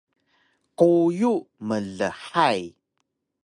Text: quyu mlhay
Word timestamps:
quyu 0.77 1.33
mlhay 1.67 2.59